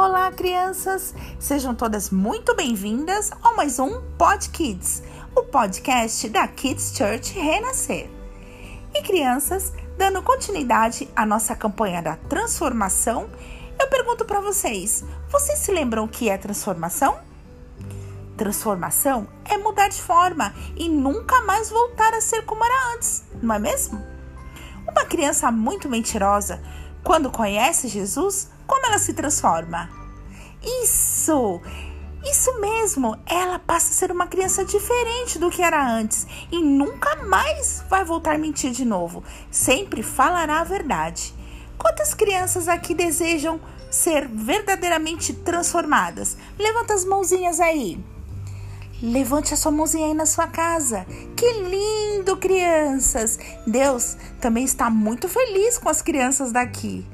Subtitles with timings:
[0.00, 1.12] Olá, crianças!
[1.40, 5.02] Sejam todas muito bem-vindas a mais um Pod Kids,
[5.34, 8.08] o podcast da Kids Church Renascer.
[8.94, 13.28] E crianças, dando continuidade à nossa campanha da transformação,
[13.76, 17.18] eu pergunto para vocês: vocês se lembram o que é transformação?
[18.36, 23.56] Transformação é mudar de forma e nunca mais voltar a ser como era antes, não
[23.56, 24.00] é mesmo?
[24.86, 26.62] Uma criança muito mentirosa,
[27.02, 29.90] quando conhece Jesus, como ela se transforma?
[30.62, 31.60] Isso!
[32.24, 37.16] Isso mesmo, ela passa a ser uma criança diferente do que era antes e nunca
[37.24, 39.24] mais vai voltar a mentir de novo.
[39.50, 41.34] Sempre falará a verdade.
[41.78, 46.36] Quantas crianças aqui desejam ser verdadeiramente transformadas?
[46.58, 47.98] Levanta as mãozinhas aí.
[49.00, 51.06] Levante a sua mãozinha aí na sua casa.
[51.36, 53.38] Que lindo, crianças!
[53.64, 57.06] Deus também está muito feliz com as crianças daqui.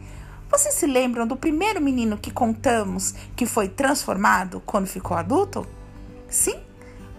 [0.50, 5.66] Vocês se lembram do primeiro menino que contamos que foi transformado quando ficou adulto?
[6.28, 6.60] Sim,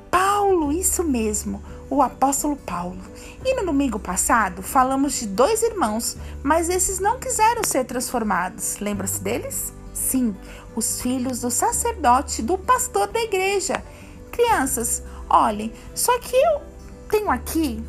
[0.09, 3.02] Paulo, isso mesmo, o apóstolo Paulo.
[3.44, 8.78] E no domingo passado falamos de dois irmãos, mas esses não quiseram ser transformados.
[8.80, 9.73] Lembra-se deles?
[9.94, 10.36] Sim,
[10.76, 13.84] os filhos do sacerdote, do pastor da igreja
[14.36, 16.62] Crianças, olhem, só que eu
[17.09, 17.81] tenho aqui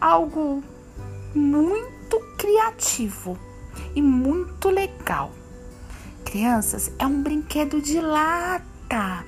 [0.00, 0.62] algo
[1.34, 3.38] muito criativo
[3.94, 5.32] e muito legal.
[6.24, 9.24] Crianças, é um brinquedo de lata.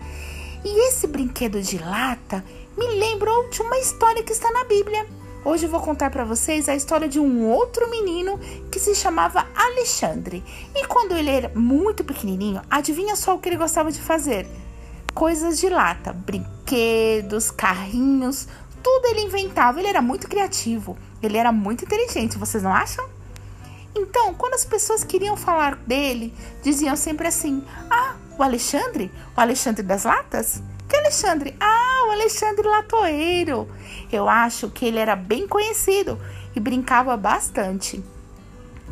[0.64, 2.44] E esse brinquedo de lata
[2.76, 5.06] me lembrou de uma história que está na Bíblia.
[5.44, 8.38] Hoje eu vou contar para vocês a história de um outro menino
[8.70, 10.44] que se chamava Alexandre.
[10.74, 14.46] E quando ele era muito pequenininho, adivinha só o que ele gostava de fazer?
[15.14, 18.48] coisas de lata, brinquedos, carrinhos,
[18.82, 19.78] tudo ele inventava.
[19.78, 23.06] Ele era muito criativo, ele era muito inteligente, vocês não acham?
[23.94, 29.10] Então, quando as pessoas queriam falar dele, diziam sempre assim: Ah, o Alexandre?
[29.36, 30.62] O Alexandre das latas?
[30.88, 31.55] Que Alexandre?
[31.61, 33.68] Ah, o Alexandre Latoeiro.
[34.11, 36.18] Eu acho que ele era bem conhecido
[36.55, 38.02] e brincava bastante.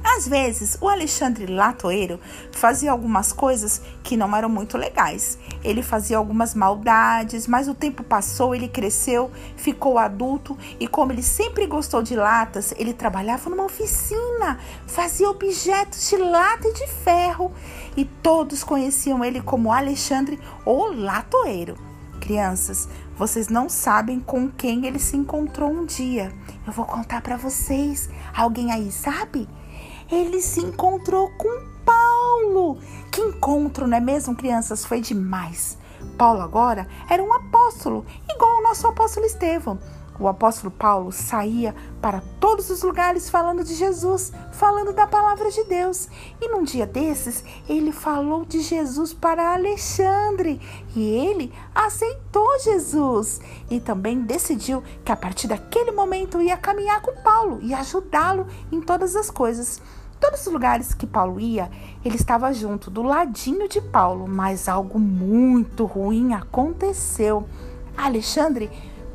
[0.02, 2.20] Às vezes, o Alexandre Latoeiro
[2.52, 5.38] fazia algumas coisas que não eram muito legais.
[5.62, 11.22] Ele fazia algumas maldades, mas o tempo passou, ele cresceu, ficou adulto e, como ele
[11.22, 17.52] sempre gostou de latas, ele trabalhava numa oficina, fazia objetos de lata e de ferro
[17.96, 21.76] e todos conheciam ele como Alexandre o Latoeiro.
[22.20, 26.32] Crianças, vocês não sabem com quem ele se encontrou um dia.
[26.66, 28.10] Eu vou contar para vocês.
[28.34, 29.48] Alguém aí sabe?
[30.10, 31.48] Ele se encontrou com
[31.84, 32.78] Paulo.
[33.10, 34.84] Que encontro, não é mesmo, crianças?
[34.84, 35.78] Foi demais.
[36.16, 39.78] Paulo agora era um apóstolo, igual o nosso apóstolo Estevão.
[40.18, 45.62] O apóstolo Paulo saía para todos os lugares falando de Jesus, falando da palavra de
[45.64, 46.08] Deus.
[46.40, 50.60] E num dia desses, ele falou de Jesus para Alexandre
[50.96, 53.40] e ele aceitou Jesus
[53.70, 58.80] e também decidiu que a partir daquele momento ia caminhar com Paulo e ajudá-lo em
[58.80, 59.80] todas as coisas.
[60.18, 61.70] Todos os lugares que Paulo ia,
[62.04, 67.48] ele estava junto, do ladinho de Paulo, mas algo muito ruim aconteceu.
[67.96, 68.68] Alexandre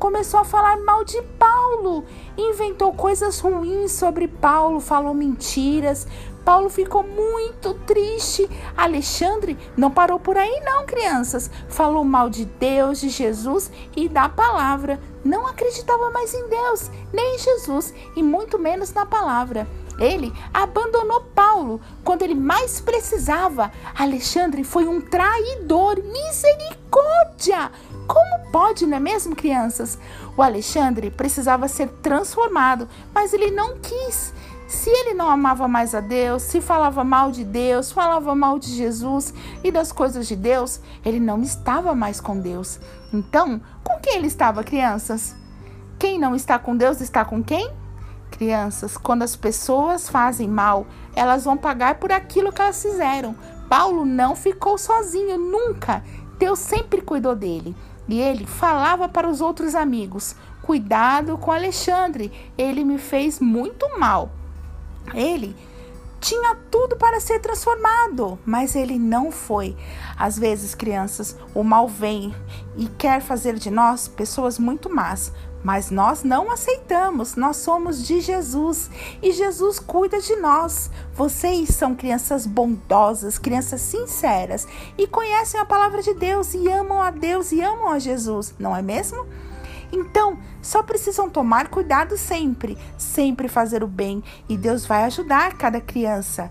[0.04, 2.04] começou a falar mal de Paulo,
[2.36, 6.06] inventou coisas ruins sobre Paulo, falou mentiras.
[6.44, 8.46] Paulo ficou muito triste.
[8.76, 11.50] Alexandre não parou por aí, não, crianças.
[11.70, 15.00] Falou mal de Deus, de Jesus e da palavra.
[15.24, 19.66] Não acreditava mais em Deus, nem em Jesus, e muito menos na palavra.
[19.98, 23.72] Ele abandonou Paulo quando ele mais precisava.
[23.98, 25.96] Alexandre foi um traidor.
[25.96, 27.70] Misericórdia!
[28.06, 29.98] Como pode, não é mesmo, crianças?
[30.36, 34.32] O Alexandre precisava ser transformado, mas ele não quis.
[34.66, 38.74] Se ele não amava mais a Deus, se falava mal de Deus, falava mal de
[38.74, 39.32] Jesus
[39.62, 42.80] e das coisas de Deus, ele não estava mais com Deus.
[43.12, 45.36] Então, com quem ele estava, crianças?
[45.98, 47.70] Quem não está com Deus está com quem?
[48.30, 53.34] Crianças, quando as pessoas fazem mal, elas vão pagar por aquilo que elas fizeram.
[53.68, 56.02] Paulo não ficou sozinho nunca.
[56.38, 57.76] Deus sempre cuidou dele.
[58.08, 64.30] E ele falava para os outros amigos: Cuidado com Alexandre, ele me fez muito mal.
[65.12, 65.54] Ele
[66.24, 69.76] tinha tudo para ser transformado, mas ele não foi.
[70.16, 72.34] Às vezes, crianças, o mal vem
[72.78, 75.30] e quer fazer de nós pessoas muito más,
[75.62, 78.90] mas nós não aceitamos, nós somos de Jesus
[79.22, 80.90] e Jesus cuida de nós.
[81.14, 84.66] Vocês são crianças bondosas, crianças sinceras
[84.96, 88.74] e conhecem a palavra de Deus e amam a Deus e amam a Jesus, não
[88.74, 89.26] é mesmo?
[89.94, 95.80] Então, só precisam tomar cuidado sempre, sempre fazer o bem e Deus vai ajudar cada
[95.80, 96.50] criança.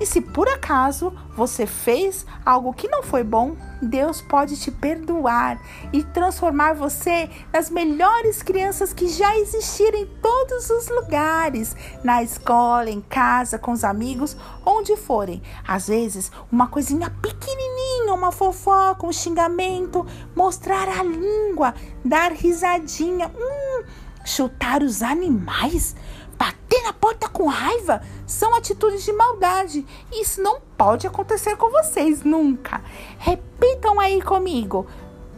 [0.00, 5.60] E se por acaso você fez algo que não foi bom, Deus pode te perdoar
[5.92, 12.90] e transformar você nas melhores crianças que já existiram em todos os lugares na escola,
[12.90, 15.42] em casa, com os amigos, onde forem.
[15.66, 17.73] Às vezes, uma coisinha pequenininha,
[18.14, 21.74] uma fofoca, um xingamento, mostrar a língua,
[22.04, 23.84] dar risadinha, hum,
[24.24, 25.94] chutar os animais
[26.36, 29.86] Bater na porta com raiva são atitudes de maldade.
[30.12, 32.82] Isso não pode acontecer com vocês nunca.
[33.18, 34.86] Repitam aí comigo.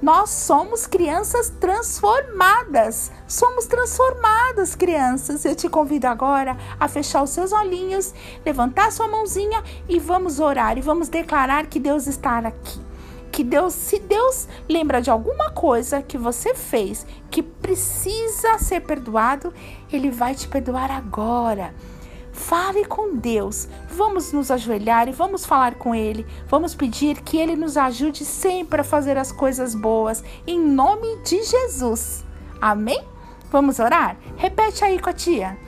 [0.02, 3.10] Nós somos crianças transformadas.
[3.26, 5.44] Somos transformadas, crianças.
[5.44, 8.14] Eu te convido agora a fechar os seus olhinhos,
[8.44, 12.80] levantar sua mãozinha e vamos orar e vamos declarar que Deus está aqui
[13.36, 19.52] que Deus, se Deus lembra de alguma coisa que você fez que precisa ser perdoado,
[19.92, 21.74] ele vai te perdoar agora.
[22.36, 23.66] Fale com Deus.
[23.88, 26.24] Vamos nos ajoelhar e vamos falar com Ele.
[26.46, 31.42] Vamos pedir que Ele nos ajude sempre a fazer as coisas boas, em nome de
[31.42, 32.24] Jesus.
[32.60, 33.02] Amém?
[33.50, 34.16] Vamos orar?
[34.36, 35.58] Repete aí com a tia.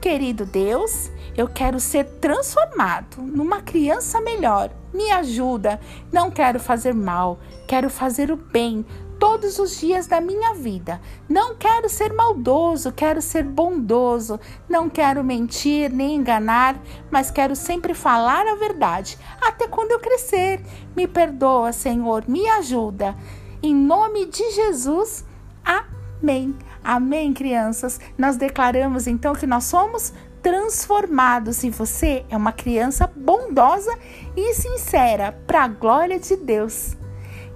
[0.00, 4.70] Querido Deus, eu quero ser transformado numa criança melhor.
[4.92, 5.80] Me ajuda.
[6.12, 7.38] Não quero fazer mal,
[7.68, 8.84] quero fazer o bem
[9.26, 11.00] todos os dias da minha vida.
[11.28, 14.38] Não quero ser maldoso, quero ser bondoso.
[14.68, 16.80] Não quero mentir nem enganar,
[17.10, 20.64] mas quero sempre falar a verdade, até quando eu crescer.
[20.94, 23.16] Me perdoa, Senhor, me ajuda.
[23.60, 25.24] Em nome de Jesus,
[25.64, 26.56] amém.
[26.84, 27.98] Amém, crianças.
[28.16, 33.92] Nós declaramos então que nós somos transformados e você é uma criança bondosa
[34.36, 36.96] e sincera para a glória de Deus.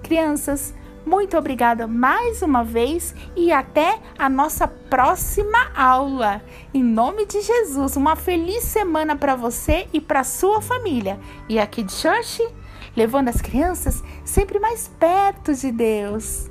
[0.03, 0.73] Crianças,
[1.05, 6.41] muito obrigada mais uma vez e até a nossa próxima aula.
[6.73, 11.19] Em nome de Jesus, uma feliz semana para você e para sua família.
[11.49, 12.47] E aqui de Church,
[12.95, 16.50] levando as crianças sempre mais perto de Deus.